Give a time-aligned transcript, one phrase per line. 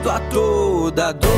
[0.00, 1.30] antídoto a toda dor.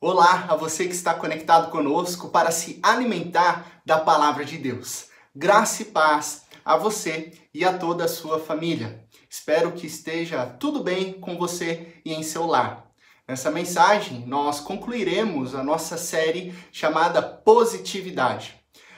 [0.00, 5.08] Olá a você que está conectado conosco para se alimentar da palavra de Deus.
[5.34, 9.04] Graça e paz a você e a toda a sua família.
[9.28, 12.89] Espero que esteja tudo bem com você e em seu lar.
[13.30, 18.56] Nessa mensagem, nós concluiremos a nossa série chamada Positividade.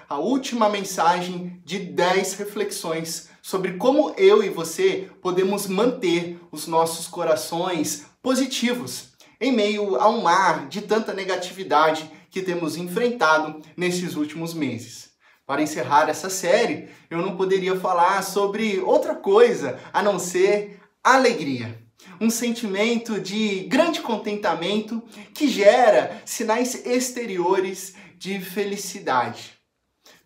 [0.09, 7.07] A última mensagem de 10 reflexões sobre como eu e você podemos manter os nossos
[7.07, 14.55] corações positivos em meio a um mar de tanta negatividade que temos enfrentado nesses últimos
[14.55, 15.11] meses.
[15.45, 21.83] Para encerrar essa série, eu não poderia falar sobre outra coisa a não ser alegria.
[22.21, 25.03] Um sentimento de grande contentamento
[25.35, 29.53] que gera sinais exteriores de felicidade.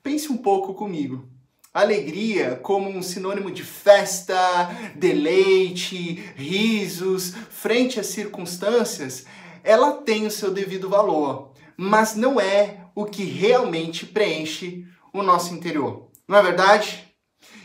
[0.02, 1.28] Pense um pouco comigo.
[1.72, 9.26] Alegria como um sinônimo de festa, deleite, risos, frente às circunstâncias,
[9.62, 15.52] ela tem o seu devido valor, mas não é o que realmente preenche o nosso
[15.52, 16.08] interior.
[16.26, 17.05] Não é verdade?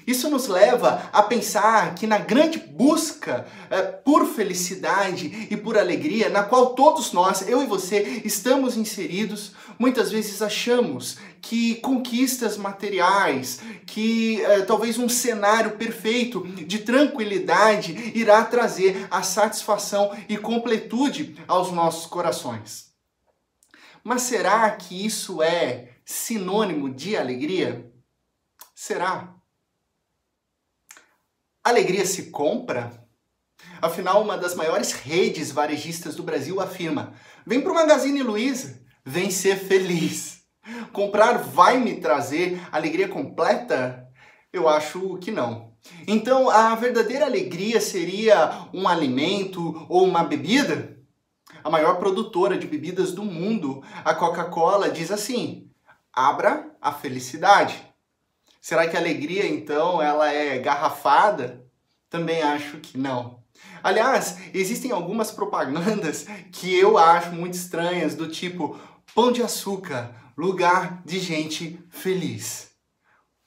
[0.06, 6.30] Isso nos leva a pensar que na grande busca é, por felicidade e por alegria,
[6.30, 13.60] na qual todos nós, eu e você, estamos inseridos, muitas vezes achamos que conquistas materiais,
[13.86, 21.72] que é, talvez um cenário perfeito de tranquilidade irá trazer a satisfação e completude aos
[21.72, 22.92] nossos corações.
[24.04, 27.92] Mas será que isso é sinônimo de alegria?
[28.74, 29.36] Será?
[31.64, 32.92] Alegria se compra?
[33.80, 37.14] Afinal, uma das maiores redes varejistas do Brasil afirma:
[37.46, 40.42] vem para o Magazine Luiza, vem ser feliz.
[40.92, 44.08] Comprar vai me trazer alegria completa?
[44.52, 45.72] Eu acho que não.
[46.08, 50.98] Então, a verdadeira alegria seria um alimento ou uma bebida?
[51.64, 55.70] A maior produtora de bebidas do mundo, a Coca-Cola, diz assim:
[56.12, 57.91] abra a felicidade.
[58.62, 61.66] Será que a alegria, então, ela é garrafada?
[62.08, 63.42] Também acho que não.
[63.82, 68.80] Aliás, existem algumas propagandas que eu acho muito estranhas, do tipo
[69.16, 72.70] pão de açúcar, lugar de gente feliz.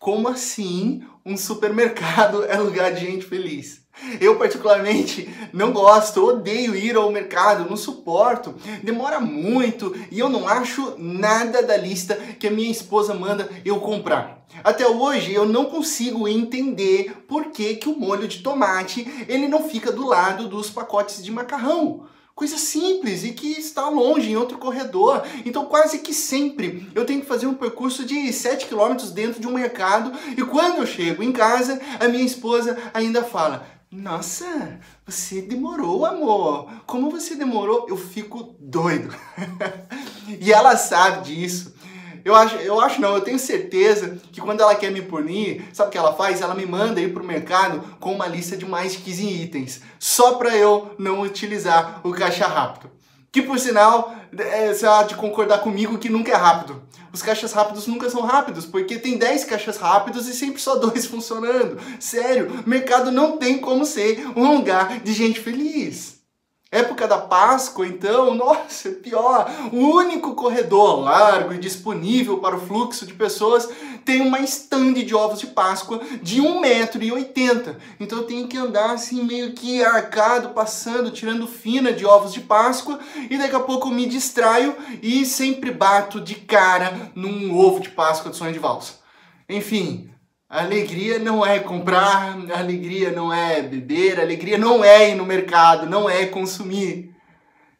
[0.01, 3.85] Como assim um supermercado é lugar de gente feliz?
[4.21, 10.49] Eu, particularmente, não gosto, odeio ir ao mercado, não suporto, demora muito e eu não
[10.49, 14.34] acho nada da lista que a minha esposa manda eu comprar.
[14.63, 19.69] Até hoje eu não consigo entender por que, que o molho de tomate ele não
[19.69, 22.07] fica do lado dos pacotes de macarrão.
[22.35, 25.23] Coisa simples e que está longe, em outro corredor.
[25.47, 29.47] Então, quase que sempre eu tenho que fazer um percurso de 7 km dentro de
[29.47, 30.13] um mercado.
[30.37, 36.69] E quando eu chego em casa, a minha esposa ainda fala: nossa, você demorou, amor.
[36.85, 37.87] Como você demorou?
[37.89, 39.15] Eu fico doido.
[40.41, 41.74] e ela sabe disso.
[42.25, 45.89] Eu acho, eu acho não, eu tenho certeza que quando ela quer me punir, sabe
[45.89, 46.41] o que ela faz?
[46.41, 50.35] Ela me manda ir pro mercado com uma lista de mais de 15 itens, só
[50.35, 52.91] para eu não utilizar o caixa rápido.
[53.31, 56.83] Que por sinal, é, você há de concordar comigo que nunca é rápido.
[57.13, 61.05] Os caixas rápidos nunca são rápidos, porque tem 10 caixas rápidos e sempre só dois
[61.07, 61.79] funcionando.
[62.01, 66.24] Sério, mercado não tem como ser um lugar de gente feliz.
[66.75, 69.49] Época da Páscoa, então, nossa, pior.
[69.73, 73.69] O único corredor largo e disponível para o fluxo de pessoas
[74.05, 77.77] tem uma estande de ovos de Páscoa de 1,80m.
[78.01, 82.41] Então eu tenho que andar assim, meio que arcado, passando, tirando fina de ovos de
[82.41, 82.99] Páscoa,
[83.31, 87.91] e daqui a pouco eu me distraio e sempre bato de cara num ovo de
[87.91, 88.95] Páscoa de sonho de valsa.
[89.49, 90.11] Enfim,
[90.49, 96.09] alegria não é comprar, alegria não é beber, alegria não é ir no mercado, não
[96.09, 97.15] é consumir.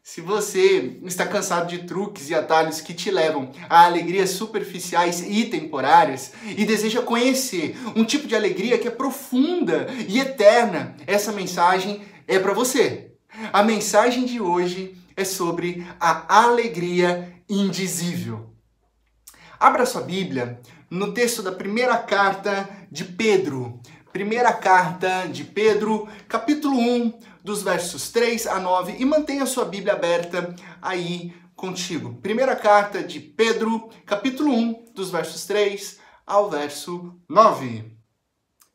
[0.03, 5.47] Se você está cansado de truques e atalhos que te levam a alegrias superficiais e
[5.47, 12.03] temporárias e deseja conhecer um tipo de alegria que é profunda e eterna, essa mensagem
[12.29, 13.13] é para você.
[13.51, 18.51] A mensagem de hoje é sobre a alegria indizível.
[19.59, 20.61] Abra sua Bíblia
[20.95, 23.81] no texto da primeira carta de Pedro.
[24.13, 29.95] Primeira carta de Pedro, capítulo 1, dos versos 3 a 9, e mantenha sua Bíblia
[29.95, 32.15] aberta aí contigo.
[32.23, 37.95] Primeira carta de Pedro, capítulo 1, dos versos 3 ao verso 9.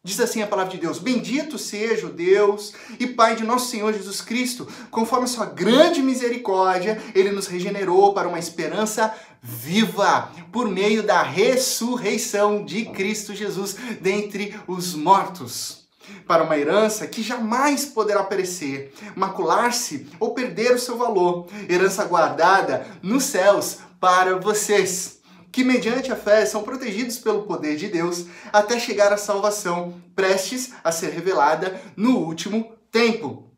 [0.02, 3.94] Diz assim a palavra de Deus: Bendito seja o Deus e Pai de nosso Senhor
[3.94, 10.70] Jesus Cristo, conforme a sua grande misericórdia, ele nos regenerou para uma esperança viva por
[10.70, 15.88] meio da ressurreição de Cristo Jesus dentre os mortos.
[16.26, 22.88] Para uma herança que jamais poderá perecer, macular-se ou perder o seu valor, herança guardada
[23.02, 25.20] nos céus para vocês,
[25.52, 30.72] que mediante a fé são protegidos pelo poder de Deus até chegar à salvação, prestes
[30.84, 33.52] a ser revelada no último tempo.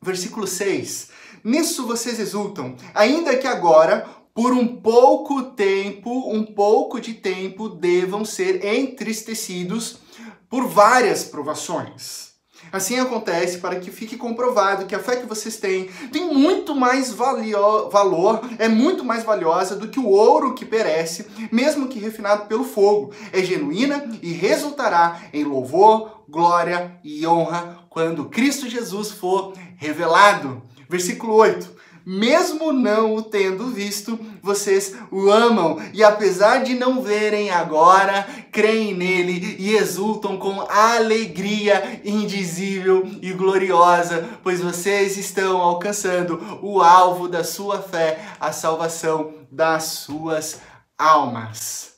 [0.00, 1.10] Versículo 6.
[1.44, 8.24] Nisso vocês exultam, ainda que agora, por um pouco tempo, um pouco de tempo, devam
[8.24, 9.98] ser entristecidos
[10.48, 12.32] por várias provações.
[12.70, 17.12] Assim acontece para que fique comprovado que a fé que vocês têm tem muito mais
[17.12, 22.46] valio valor, é muito mais valiosa do que o ouro que perece, mesmo que refinado
[22.46, 23.12] pelo fogo.
[23.32, 30.62] É genuína e resultará em louvor, glória e honra quando Cristo Jesus for revelado.
[30.88, 37.50] Versículo 8 mesmo não o tendo visto, vocês o amam e apesar de não verem
[37.50, 46.80] agora, creem nele e exultam com alegria indizível e gloriosa, pois vocês estão alcançando o
[46.80, 50.60] alvo da sua fé, a salvação das suas
[50.98, 51.91] almas.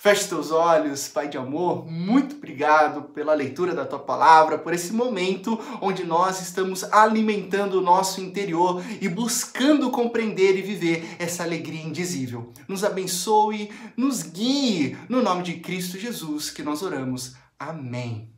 [0.00, 4.92] Feche teus olhos, Pai de amor, muito obrigado pela leitura da tua palavra, por esse
[4.92, 11.82] momento onde nós estamos alimentando o nosso interior e buscando compreender e viver essa alegria
[11.82, 12.52] indizível.
[12.68, 17.34] Nos abençoe, nos guie, no nome de Cristo Jesus que nós oramos.
[17.58, 18.30] Amém.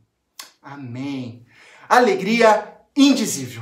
[0.63, 1.45] Amém.
[1.87, 3.61] Alegria indizível.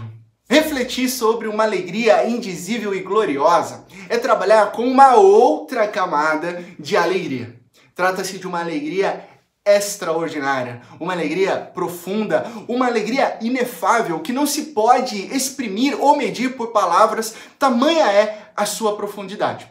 [0.50, 7.59] Refletir sobre uma alegria indizível e gloriosa é trabalhar com uma outra camada de alegria.
[8.00, 9.28] Trata-se de uma alegria
[9.66, 16.68] extraordinária, uma alegria profunda, uma alegria inefável que não se pode exprimir ou medir por
[16.72, 19.70] palavras, tamanha é a sua profundidade.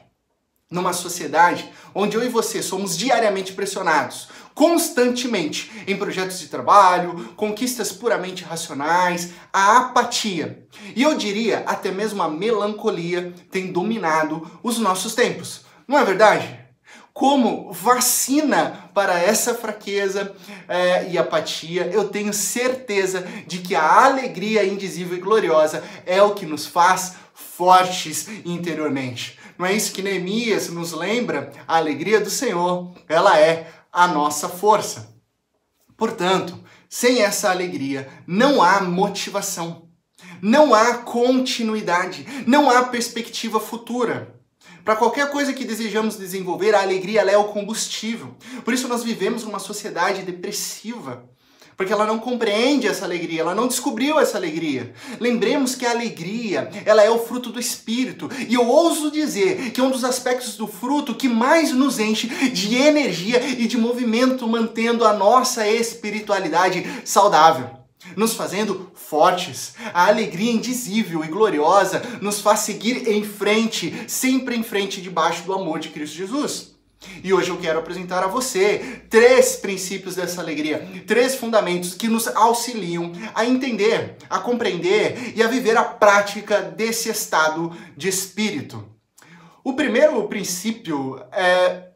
[0.71, 7.93] Numa sociedade onde eu e você somos diariamente pressionados, constantemente, em projetos de trabalho, conquistas
[7.93, 15.15] puramente racionais, a apatia e eu diria até mesmo a melancolia tem dominado os nossos
[15.15, 15.63] tempos.
[15.89, 16.58] Não é verdade?
[17.19, 20.37] Como vacina para essa fraqueza
[20.69, 26.33] é, e apatia, eu tenho certeza de que a alegria indizível e gloriosa é o
[26.33, 29.37] que nos faz fortes interiormente.
[29.59, 31.53] Não é isso que Neemias nos lembra?
[31.67, 35.13] A alegria do Senhor, ela é a nossa força.
[35.97, 36.57] Portanto,
[36.89, 39.89] sem essa alegria, não há motivação,
[40.41, 44.38] não há continuidade, não há perspectiva futura.
[44.89, 48.35] Para qualquer coisa que desejamos desenvolver, a alegria é o combustível.
[48.65, 51.25] Por isso nós vivemos uma sociedade depressiva.
[51.77, 54.95] Porque ela não compreende essa alegria, ela não descobriu essa alegria.
[55.21, 59.81] Lembremos que a alegria, ela é o fruto do espírito, e eu ouso dizer que
[59.83, 64.49] é um dos aspectos do fruto que mais nos enche de energia e de movimento,
[64.49, 67.78] mantendo a nossa espiritualidade saudável
[68.17, 69.75] nos fazendo fortes.
[69.93, 75.53] A alegria indizível e gloriosa nos faz seguir em frente, sempre em frente debaixo do
[75.53, 76.79] amor de Cristo Jesus.
[77.23, 82.27] E hoje eu quero apresentar a você três princípios dessa alegria, três fundamentos que nos
[82.27, 88.85] auxiliam a entender, a compreender e a viver a prática desse estado de espírito.
[89.63, 91.89] O primeiro princípio é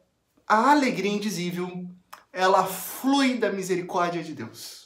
[0.47, 1.85] a alegria indizível,
[2.31, 4.82] ela flui da misericórdia de Deus.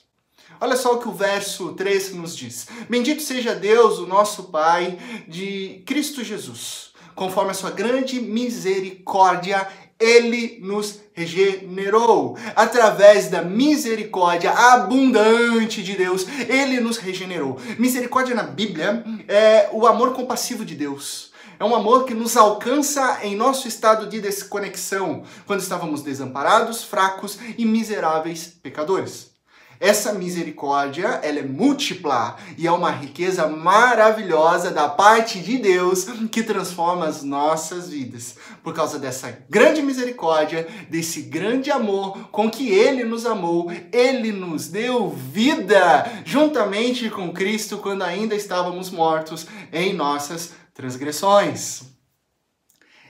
[0.59, 4.97] Olha só o que o verso 3 nos diz: Bendito seja Deus, o nosso Pai,
[5.27, 6.91] de Cristo Jesus.
[7.15, 9.67] Conforme a sua grande misericórdia,
[9.99, 12.37] ele nos regenerou.
[12.55, 17.59] Através da misericórdia abundante de Deus, ele nos regenerou.
[17.77, 21.31] Misericórdia na Bíblia é o amor compassivo de Deus.
[21.59, 27.39] É um amor que nos alcança em nosso estado de desconexão, quando estávamos desamparados, fracos
[27.57, 29.36] e miseráveis pecadores.
[29.79, 36.41] Essa misericórdia, ela é múltipla e é uma riqueza maravilhosa da parte de Deus que
[36.41, 38.35] transforma as nossas vidas.
[38.63, 44.67] Por causa dessa grande misericórdia, desse grande amor com que ele nos amou, ele nos
[44.67, 51.96] deu vida juntamente com Cristo quando ainda estávamos mortos em nossas transgressões.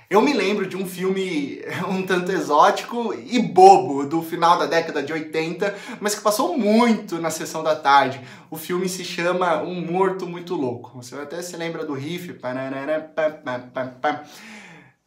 [0.09, 5.03] Eu me lembro de um filme um tanto exótico e bobo do final da década
[5.03, 8.21] de 80, mas que passou muito na sessão da tarde.
[8.49, 10.91] O filme se chama Um Morto Muito Louco.
[10.95, 12.31] Você até se lembra do riff.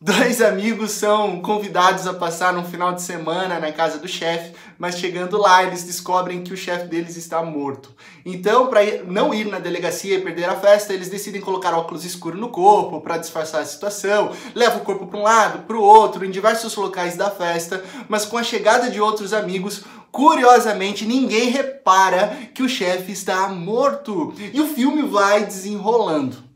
[0.02, 4.98] Dois amigos são convidados a passar um final de semana na casa do chefe, mas
[4.98, 7.94] chegando lá eles descobrem que o chefe deles está morto.
[8.24, 12.40] Então, para não ir na delegacia e perder a festa, eles decidem colocar óculos escuros
[12.40, 16.24] no corpo para disfarçar a situação, levam o corpo para um lado, para o outro,
[16.24, 22.48] em diversos locais da festa, mas com a chegada de outros amigos, curiosamente ninguém repara
[22.54, 24.32] que o chefe está morto.
[24.50, 26.49] E o filme vai desenrolando.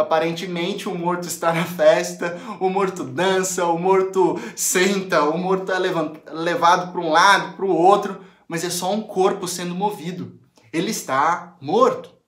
[0.00, 5.78] Aparentemente o morto está na festa, o morto dança, o morto senta, o morto é
[5.78, 10.38] levado para um lado, para o outro, mas é só um corpo sendo movido.
[10.72, 12.19] Ele está morto.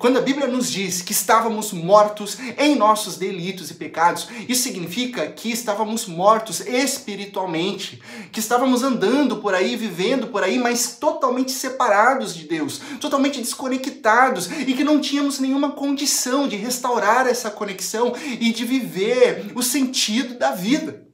[0.00, 5.26] Quando a Bíblia nos diz que estávamos mortos em nossos delitos e pecados, isso significa
[5.26, 8.00] que estávamos mortos espiritualmente,
[8.32, 14.50] que estávamos andando por aí, vivendo por aí, mas totalmente separados de Deus, totalmente desconectados
[14.66, 20.38] e que não tínhamos nenhuma condição de restaurar essa conexão e de viver o sentido
[20.38, 21.06] da vida.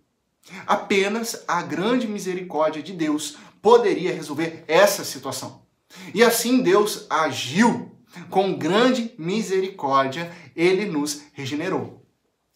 [0.65, 5.63] Apenas a grande misericórdia de Deus poderia resolver essa situação.
[6.15, 7.96] E assim Deus agiu
[8.31, 12.05] com grande misericórdia, ele nos regenerou.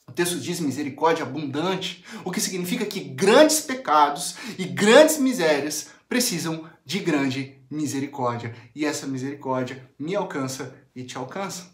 [0.07, 6.69] O texto diz misericórdia abundante, o que significa que grandes pecados e grandes misérias precisam
[6.85, 8.55] de grande misericórdia.
[8.75, 11.71] E essa misericórdia me alcança e te alcança.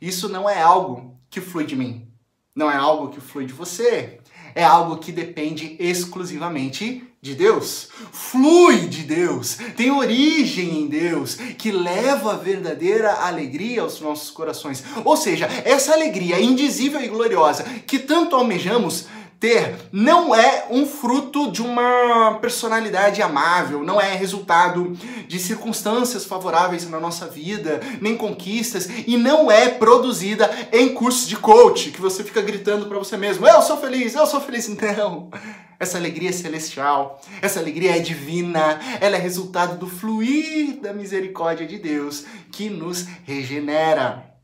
[0.00, 2.08] Isso não é algo que flui de mim,
[2.54, 4.20] não é algo que flui de você,
[4.56, 11.70] é algo que depende exclusivamente de Deus, flui de Deus, tem origem em Deus, que
[11.70, 14.82] leva a verdadeira alegria aos nossos corações.
[15.04, 19.06] Ou seja, essa alegria indizível e gloriosa que tanto almejamos
[19.38, 24.96] ter não é um fruto de uma personalidade amável, não é resultado
[25.28, 31.36] de circunstâncias favoráveis na nossa vida, nem conquistas, e não é produzida em cursos de
[31.36, 34.66] coach, que você fica gritando para você mesmo: eu sou feliz, eu sou feliz.
[34.96, 35.30] Não.
[35.78, 41.66] Essa alegria é celestial, essa alegria é divina, ela é resultado do fluir da misericórdia
[41.66, 44.35] de Deus que nos regenera.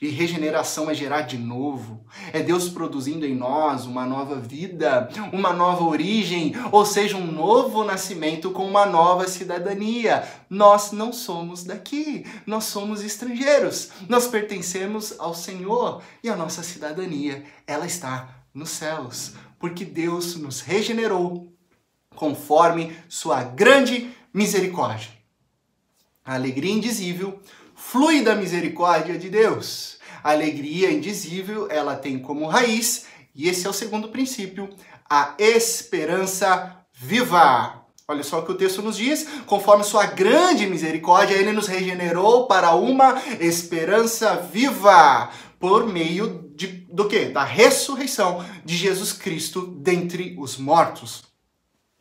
[0.00, 2.04] E regeneração é gerar de novo.
[2.32, 7.82] É Deus produzindo em nós uma nova vida, uma nova origem, ou seja, um novo
[7.82, 10.22] nascimento com uma nova cidadania.
[10.48, 13.90] Nós não somos daqui, nós somos estrangeiros.
[14.08, 20.60] Nós pertencemos ao Senhor e a nossa cidadania, ela está nos céus, porque Deus nos
[20.60, 21.52] regenerou
[22.14, 25.10] conforme sua grande misericórdia.
[26.24, 27.40] A alegria indizível
[27.78, 29.98] flui da misericórdia de Deus.
[30.22, 34.68] A alegria indizível, ela tem como raiz, e esse é o segundo princípio,
[35.08, 37.86] a esperança viva.
[38.08, 42.46] Olha só o que o texto nos diz: conforme sua grande misericórdia, ele nos regenerou
[42.46, 45.30] para uma esperança viva,
[45.60, 47.26] por meio de, do que?
[47.26, 51.22] Da ressurreição de Jesus Cristo dentre os mortos.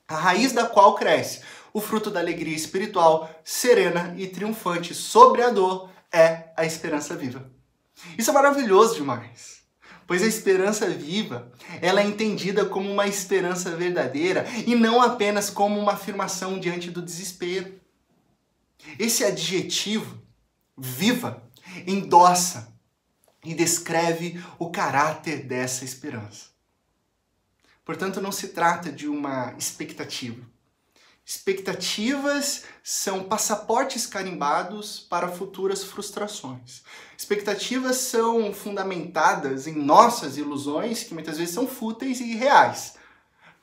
[0.07, 1.41] A raiz da qual cresce
[1.77, 7.51] o fruto da alegria espiritual, serena e triunfante sobre a dor, é a esperança viva.
[8.17, 9.61] Isso é maravilhoso demais.
[10.07, 15.79] Pois a esperança viva, ela é entendida como uma esperança verdadeira e não apenas como
[15.79, 17.79] uma afirmação diante do desespero.
[18.97, 20.19] Esse adjetivo,
[20.75, 21.43] viva,
[21.85, 22.73] endossa
[23.45, 26.47] e descreve o caráter dessa esperança.
[27.85, 30.56] Portanto, não se trata de uma expectativa
[31.29, 36.83] Expectativas são passaportes carimbados para futuras frustrações.
[37.17, 42.93] Expectativas são fundamentadas em nossas ilusões, que muitas vezes são fúteis e irreais.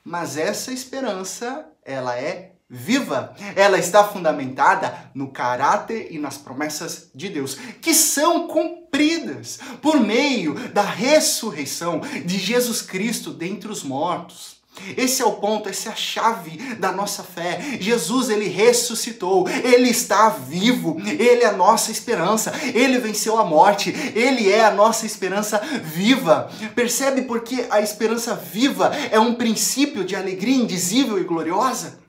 [0.03, 3.35] Mas essa esperança, ela é viva.
[3.55, 10.53] Ela está fundamentada no caráter e nas promessas de Deus, que são cumpridas por meio
[10.69, 14.63] da ressurreição de Jesus Cristo dentre os mortos.
[14.97, 17.77] Esse é o ponto, essa é a chave da nossa fé.
[17.79, 23.89] Jesus, ele ressuscitou, ele está vivo, ele é a nossa esperança, ele venceu a morte,
[24.15, 26.49] ele é a nossa esperança viva.
[26.75, 32.05] Percebe porque a esperança viva é um princípio de alegria indizível e gloriosa?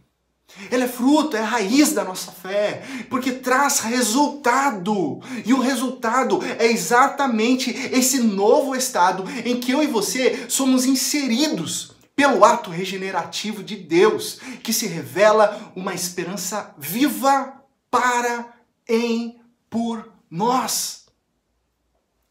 [0.70, 5.20] Ele é fruto, é raiz da nossa fé, porque traz resultado.
[5.44, 11.95] E o resultado é exatamente esse novo estado em que eu e você somos inseridos
[12.16, 18.54] pelo ato regenerativo de Deus, que se revela uma esperança viva para,
[18.88, 21.04] em, por nós.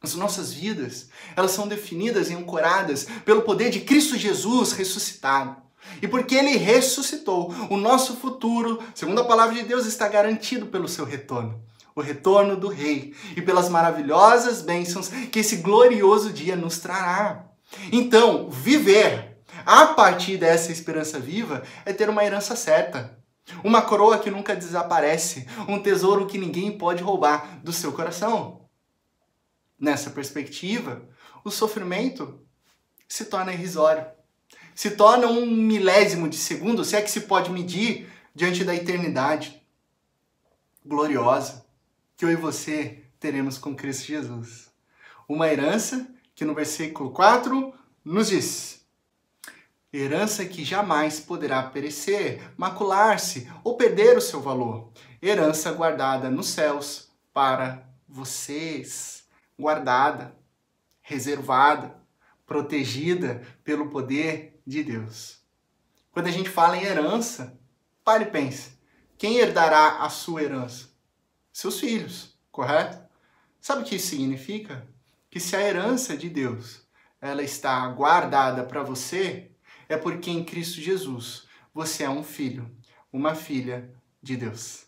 [0.01, 5.55] As nossas vidas, elas são definidas e ancoradas pelo poder de Cristo Jesus ressuscitado.
[6.01, 10.87] E porque ele ressuscitou, o nosso futuro, segundo a palavra de Deus, está garantido pelo
[10.87, 11.63] seu retorno
[11.95, 17.45] o retorno do Rei e pelas maravilhosas bênçãos que esse glorioso dia nos trará.
[17.89, 19.34] Então, viver
[19.65, 23.17] a partir dessa esperança viva é ter uma herança certa.
[23.63, 28.67] Uma coroa que nunca desaparece, um tesouro que ninguém pode roubar do seu coração.
[29.79, 31.07] Nessa perspectiva,
[31.43, 32.39] o sofrimento
[33.07, 34.05] se torna irrisório.
[34.73, 39.61] Se torna um milésimo de segundo, se é que se pode medir diante da eternidade
[40.85, 41.65] gloriosa
[42.17, 44.71] que eu e você teremos com Cristo Jesus.
[45.27, 48.74] Uma herança que no versículo 4 nos diz:
[49.97, 57.11] herança que jamais poderá perecer, macular-se ou perder o seu valor, herança guardada nos céus
[57.33, 60.35] para vocês, guardada,
[61.01, 61.95] reservada,
[62.45, 65.39] protegida pelo poder de Deus.
[66.11, 67.59] Quando a gente fala em herança,
[68.03, 68.79] pare e pense:
[69.17, 70.89] quem herdará a sua herança?
[71.51, 73.03] Seus filhos, correto?
[73.59, 74.87] Sabe o que isso significa?
[75.29, 76.85] Que se a herança de Deus
[77.19, 79.51] ela está guardada para você,
[79.87, 82.69] é porque em Cristo Jesus você é um filho,
[83.11, 84.85] uma filha de Deus.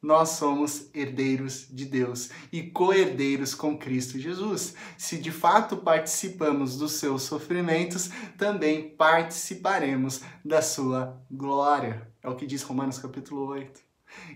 [0.00, 4.74] Nós somos herdeiros de Deus e co-herdeiros com Cristo Jesus.
[4.96, 12.08] Se de fato participamos dos seus sofrimentos, também participaremos da sua glória.
[12.22, 13.80] É o que diz Romanos capítulo 8.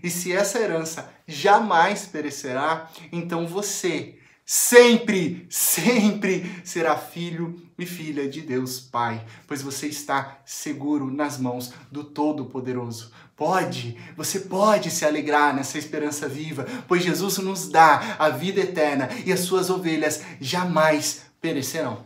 [0.03, 8.41] E se essa herança jamais perecerá, então você sempre, sempre será filho e filha de
[8.41, 13.11] Deus Pai, pois você está seguro nas mãos do Todo-Poderoso.
[13.35, 19.09] Pode, você pode se alegrar nessa esperança viva, pois Jesus nos dá a vida eterna
[19.25, 22.05] e as suas ovelhas jamais perecerão.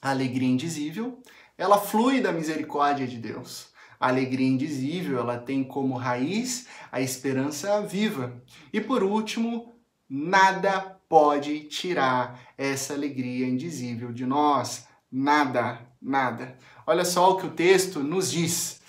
[0.00, 1.20] A alegria indizível,
[1.56, 3.68] ela flui da misericórdia de Deus.
[3.98, 8.40] A alegria indizível, ela tem como raiz a esperança viva.
[8.72, 9.74] E por último,
[10.08, 14.86] nada pode tirar essa alegria indizível de nós.
[15.10, 16.56] Nada, nada.
[16.86, 18.80] Olha só o que o texto nos diz.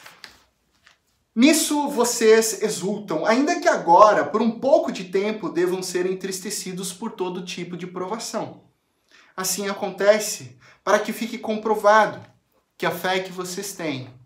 [1.33, 7.11] Nisso vocês exultam, ainda que agora, por um pouco de tempo, devam ser entristecidos por
[7.11, 8.63] todo tipo de provação.
[9.38, 12.19] Assim acontece para que fique comprovado
[12.77, 14.18] que a fé que vocês têm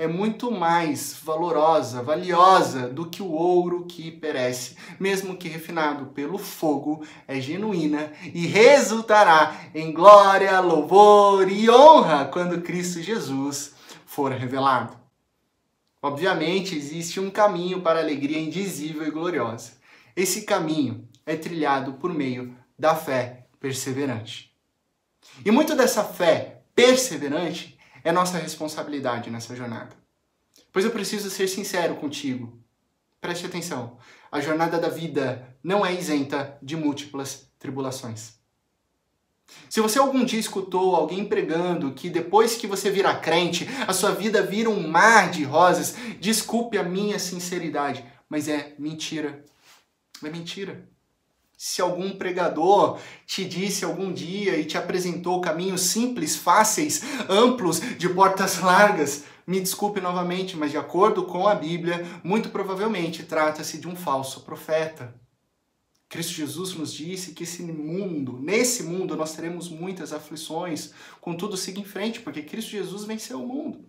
[0.00, 6.38] é muito mais valorosa, valiosa do que o ouro que perece, mesmo que refinado pelo
[6.38, 13.74] fogo, é genuína e resultará em glória, louvor e honra quando Cristo Jesus
[14.06, 14.96] for revelado.
[16.00, 19.72] Obviamente, existe um caminho para a alegria indizível e gloriosa.
[20.16, 24.50] Esse caminho é trilhado por meio da fé perseverante.
[25.44, 29.96] E muito dessa fé perseverante é nossa responsabilidade nessa jornada.
[30.72, 32.58] Pois eu preciso ser sincero contigo.
[33.20, 33.98] Preste atenção.
[34.30, 38.40] A jornada da vida não é isenta de múltiplas tribulações.
[39.68, 44.12] Se você algum dia escutou alguém pregando que depois que você virar crente, a sua
[44.12, 49.44] vida vira um mar de rosas, desculpe a minha sinceridade, mas é mentira.
[50.24, 50.88] É mentira.
[51.62, 58.08] Se algum pregador te disse algum dia e te apresentou caminhos simples, fáceis, amplos, de
[58.08, 63.86] portas largas, me desculpe novamente, mas de acordo com a Bíblia, muito provavelmente trata-se de
[63.86, 65.14] um falso profeta.
[66.08, 71.78] Cristo Jesus nos disse que esse mundo, nesse mundo, nós teremos muitas aflições, contudo, siga
[71.78, 73.84] em frente, porque Cristo Jesus venceu o mundo.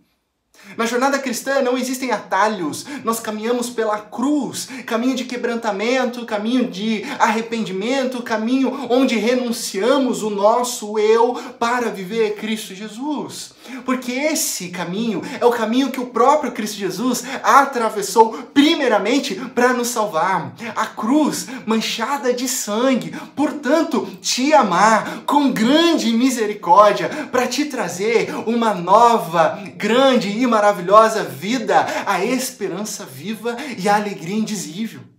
[0.76, 7.04] Na jornada cristã não existem atalhos, nós caminhamos pela cruz, caminho de quebrantamento, caminho de
[7.18, 13.52] arrependimento, caminho onde renunciamos o nosso eu para viver Cristo Jesus.
[13.84, 19.88] Porque esse caminho é o caminho que o próprio Cristo Jesus atravessou primeiramente para nos
[19.88, 20.52] salvar.
[20.74, 28.74] A cruz manchada de sangue, portanto, te amar com grande misericórdia para te trazer uma
[28.74, 35.11] nova, grande e maravilhosa vida, a esperança viva e a alegria indizível.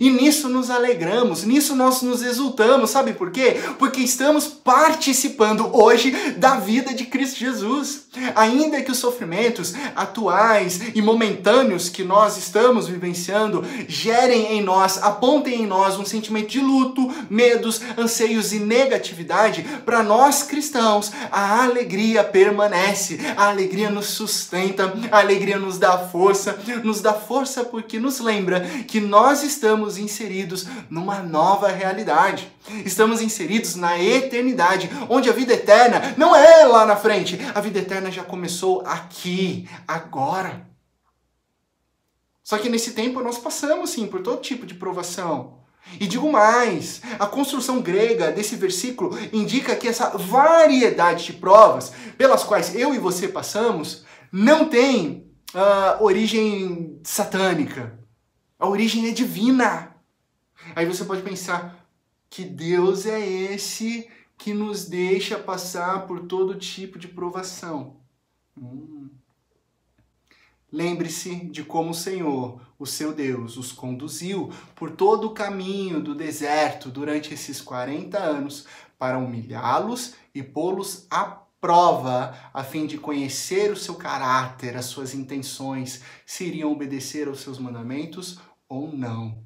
[0.00, 3.56] E nisso nos alegramos, nisso nós nos exultamos, sabe por quê?
[3.78, 8.06] Porque estamos participando hoje da vida de Cristo Jesus.
[8.34, 15.62] Ainda que os sofrimentos atuais e momentâneos que nós estamos vivenciando gerem em nós, apontem
[15.62, 22.24] em nós um sentimento de luto, medos, anseios e negatividade, para nós cristãos, a alegria
[22.24, 28.18] permanece, a alegria nos sustenta, a alegria nos dá força, nos dá força porque nos
[28.18, 32.50] lembra que nós estamos estamos inseridos numa nova realidade.
[32.84, 37.78] Estamos inseridos na eternidade, onde a vida eterna não é lá na frente, a vida
[37.78, 40.66] eterna já começou aqui, agora.
[42.42, 45.58] Só que nesse tempo nós passamos sim por todo tipo de provação.
[46.00, 52.42] E digo mais, a construção grega desse versículo indica que essa variedade de provas pelas
[52.42, 58.05] quais eu e você passamos não tem uh, origem satânica.
[58.58, 59.94] A origem é divina.
[60.74, 61.86] Aí você pode pensar,
[62.28, 67.96] que Deus é esse que nos deixa passar por todo tipo de provação?
[68.56, 69.08] Hum.
[70.70, 76.14] Lembre-se de como o Senhor, o seu Deus, os conduziu por todo o caminho do
[76.14, 78.66] deserto durante esses 40 anos
[78.98, 81.24] para humilhá-los e pô-los à
[81.60, 87.40] prova, a fim de conhecer o seu caráter, as suas intenções, se iriam obedecer aos
[87.40, 88.38] seus mandamentos
[88.68, 89.45] ou não.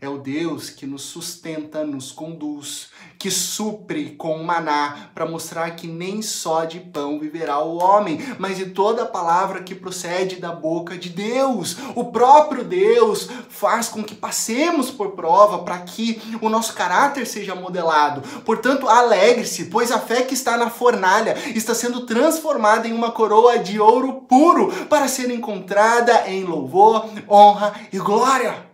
[0.00, 5.88] É o Deus que nos sustenta, nos conduz, que supre com maná, para mostrar que
[5.88, 10.96] nem só de pão viverá o homem, mas de toda palavra que procede da boca
[10.96, 11.76] de Deus.
[11.96, 17.56] O próprio Deus faz com que passemos por prova para que o nosso caráter seja
[17.56, 18.22] modelado.
[18.42, 23.58] Portanto, alegre-se, pois a fé que está na fornalha está sendo transformada em uma coroa
[23.58, 28.67] de ouro puro para ser encontrada em louvor, honra e glória.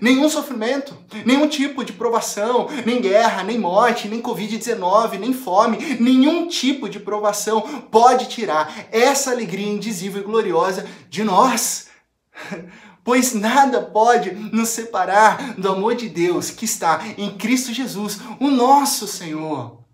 [0.00, 6.48] Nenhum sofrimento, nenhum tipo de provação, nem guerra, nem morte, nem Covid-19, nem fome, nenhum
[6.48, 11.88] tipo de provação pode tirar essa alegria indizível e gloriosa de nós.
[13.04, 18.48] Pois nada pode nos separar do amor de Deus que está em Cristo Jesus, o
[18.48, 19.84] nosso Senhor.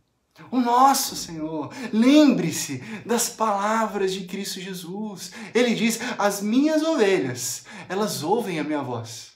[0.49, 1.73] O nosso Senhor.
[1.93, 5.33] Lembre-se das palavras de Cristo Jesus.
[5.53, 9.30] Ele diz: As minhas ovelhas, elas ouvem a minha voz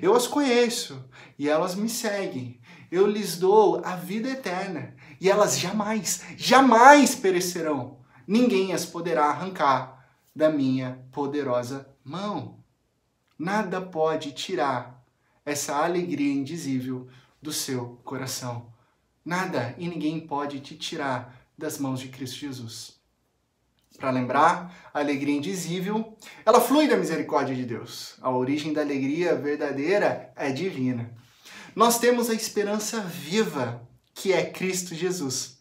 [0.00, 2.60] eu as conheço e elas me seguem.
[2.90, 7.98] Eu lhes dou a vida eterna e elas jamais, jamais perecerão.
[8.26, 12.58] Ninguém as poderá arrancar da minha poderosa mão.
[13.38, 15.04] Nada pode tirar
[15.44, 17.08] essa alegria indizível
[17.40, 18.72] do seu coração.
[19.24, 22.97] Nada e ninguém pode te tirar das mãos de Cristo Jesus
[23.98, 28.14] para lembrar, a alegria indizível, ela flui da misericórdia de Deus.
[28.22, 31.10] A origem da alegria verdadeira é divina.
[31.74, 33.82] Nós temos a esperança viva,
[34.14, 35.58] que é Cristo Jesus.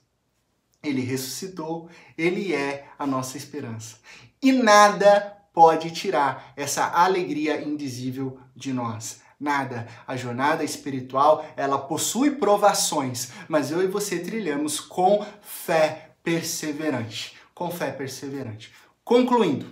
[0.83, 3.97] Ele ressuscitou, ele é a nossa esperança.
[4.41, 9.19] E nada pode tirar essa alegria indizível de nós.
[9.39, 9.87] Nada.
[10.07, 17.71] A jornada espiritual, ela possui provações, mas eu e você trilhamos com fé perseverante com
[17.71, 18.71] fé perseverante.
[19.03, 19.65] Concluindo,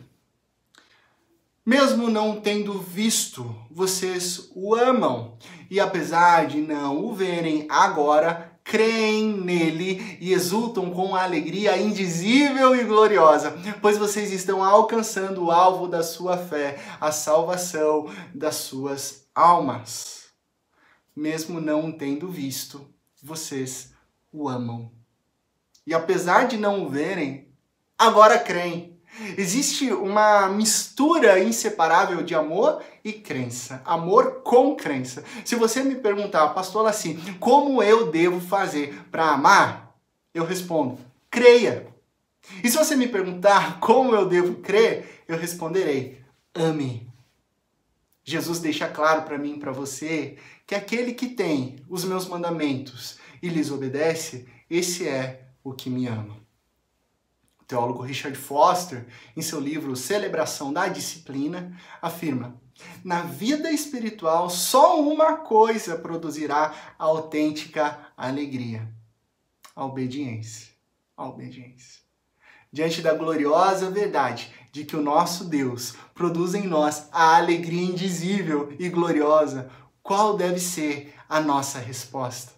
[1.64, 5.38] mesmo não tendo visto, vocês o amam,
[5.70, 12.84] e apesar de não o verem agora, creem nele e exultam com alegria indizível e
[12.84, 20.24] gloriosa, pois vocês estão alcançando o alvo da sua fé, a salvação das suas almas.
[21.16, 22.90] Mesmo não tendo visto,
[23.22, 23.94] vocês
[24.34, 24.92] o amam.
[25.86, 27.45] E apesar de não o verem,
[27.98, 28.96] agora creem.
[29.38, 33.82] Existe uma mistura inseparável de amor e crença.
[33.86, 35.24] Amor com crença.
[35.46, 39.96] Se você me perguntar, pastor, assim, como eu devo fazer para amar?
[40.34, 41.88] Eu respondo, creia.
[42.62, 46.22] E se você me perguntar como eu devo crer, eu responderei,
[46.54, 47.08] ame.
[48.24, 53.18] Jesus deixa claro para mim e para você que aquele que tem os meus mandamentos
[53.42, 56.45] e lhes obedece, esse é o que me ama.
[57.66, 62.62] O teólogo Richard Foster, em seu livro Celebração da Disciplina, afirma:
[63.04, 68.88] na vida espiritual, só uma coisa produzirá a autêntica alegria:
[69.76, 70.76] a obediência.
[71.18, 72.02] A obediência.
[72.72, 78.76] Diante da gloriosa verdade de que o nosso Deus produz em nós a alegria indizível
[78.78, 79.72] e gloriosa,
[80.04, 82.55] qual deve ser a nossa resposta?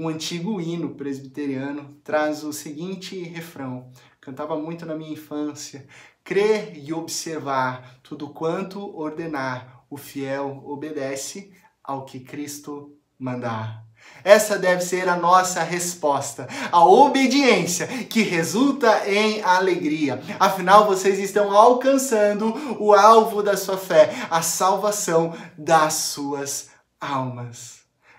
[0.00, 3.90] Um antigo hino presbiteriano traz o seguinte refrão.
[4.20, 5.88] Cantava muito na minha infância.
[6.22, 11.50] Crer e observar tudo quanto ordenar, o fiel obedece
[11.82, 13.84] ao que Cristo mandar.
[14.22, 20.22] Essa deve ser a nossa resposta, a obediência que resulta em alegria.
[20.38, 27.77] Afinal, vocês estão alcançando o alvo da sua fé, a salvação das suas almas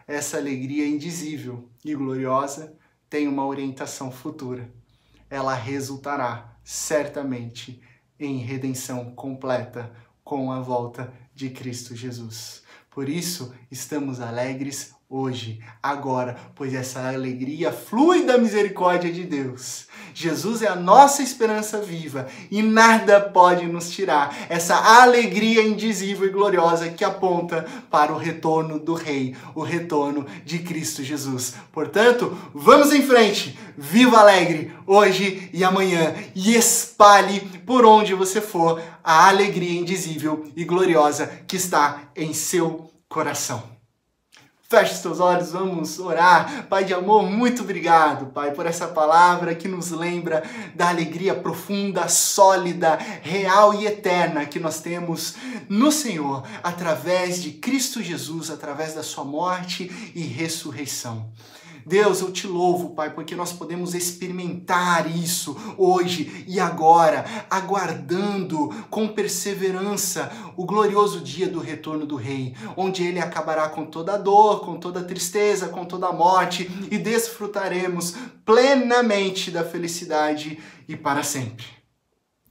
[0.09, 2.75] essa alegria indizível e gloriosa
[3.07, 4.67] tem uma orientação futura.
[5.29, 7.79] Ela resultará certamente
[8.19, 9.93] em redenção completa
[10.23, 12.63] com a volta de Cristo Jesus.
[12.89, 19.87] Por isso, estamos alegres hoje, agora, pois essa alegria flui da misericórdia de Deus.
[20.13, 26.31] Jesus é a nossa esperança viva e nada pode nos tirar essa alegria indizível e
[26.31, 31.55] gloriosa que aponta para o retorno do Rei, o retorno de Cristo Jesus.
[31.71, 38.79] Portanto, vamos em frente, viva alegre hoje e amanhã e espalhe por onde você for
[39.03, 43.78] a alegria indizível e gloriosa que está em seu coração.
[44.71, 46.67] Feche os teus olhos, vamos orar.
[46.69, 50.43] Pai de amor, muito obrigado, Pai, por essa palavra que nos lembra
[50.75, 55.33] da alegria profunda, sólida, real e eterna que nós temos
[55.67, 61.27] no Senhor, através de Cristo Jesus, através da sua morte e ressurreição.
[61.89, 69.07] Deus, eu te louvo, Pai, porque nós podemos experimentar isso hoje e agora, aguardando com
[69.07, 74.77] perseverança o glorioso dia do retorno do Rei, onde ele acabará com toda dor, com
[74.77, 81.78] toda tristeza, com toda morte e desfrutaremos plenamente da felicidade e para sempre.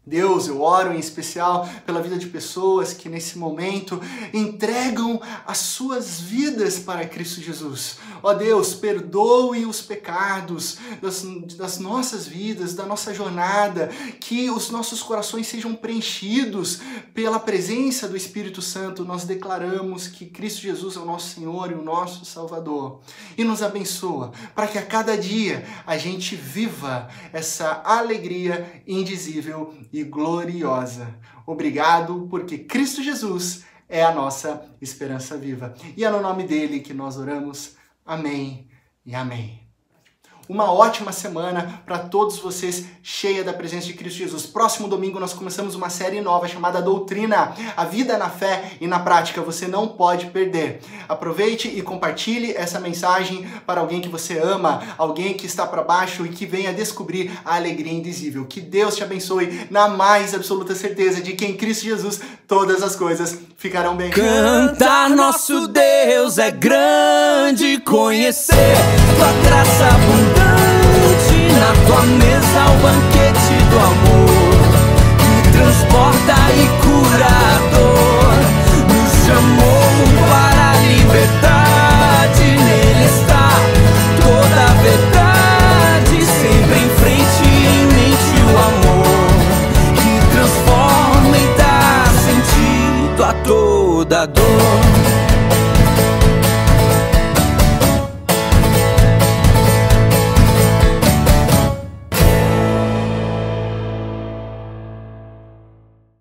[0.09, 4.01] Deus, eu oro em especial pela vida de pessoas que nesse momento
[4.33, 7.99] entregam as suas vidas para Cristo Jesus.
[8.23, 11.23] Ó Deus, perdoe os pecados das,
[11.57, 16.81] das, nossas vidas, da nossa jornada, que os nossos corações sejam preenchidos
[17.13, 19.05] pela presença do Espírito Santo.
[19.05, 23.01] Nós declaramos que Cristo Jesus é o nosso Senhor e o nosso Salvador.
[23.37, 29.98] E nos abençoa para que a cada dia a gente viva essa alegria indizível e
[30.05, 31.19] gloriosa.
[31.47, 35.75] Obrigado, porque Cristo Jesus é a nossa esperança viva.
[35.97, 37.77] E é no nome dele que nós oramos.
[38.05, 38.69] Amém
[39.05, 39.68] e amém
[40.49, 44.47] uma ótima semana para todos vocês, cheia da presença de Cristo Jesus.
[44.47, 48.99] Próximo domingo nós começamos uma série nova chamada Doutrina, a vida na fé e na
[48.99, 49.43] prática.
[49.43, 50.81] Você não pode perder.
[51.09, 56.25] Aproveite e compartilhe essa mensagem para alguém que você ama, alguém que está para baixo
[56.25, 58.47] e que venha descobrir a alegria indizível.
[58.47, 62.97] Que Deus te abençoe na mais absoluta certeza de que em Cristo Jesus todas as
[62.97, 64.11] coisas ficarão bem.
[64.11, 68.55] Cantar nosso Deus é grande, conhecer
[69.19, 70.38] tua graça abundante
[71.53, 74.59] na tua mesa o banquete do amor
[75.19, 78.37] que transporta e cura a dor.
[78.93, 79.89] Nos chamou
[80.29, 83.49] para a liberdade, nele está
[84.21, 86.17] toda a verdade.
[86.25, 89.29] Sempre em frente em mente o amor
[89.95, 94.88] que transforma e dá sentido a toda dor.